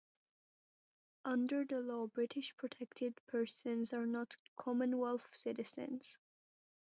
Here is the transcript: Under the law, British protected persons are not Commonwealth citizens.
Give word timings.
Under 1.25 1.63
the 1.63 1.79
law, 1.79 2.07
British 2.07 2.57
protected 2.57 3.19
persons 3.27 3.93
are 3.93 4.07
not 4.07 4.35
Commonwealth 4.57 5.27
citizens. 5.31 6.17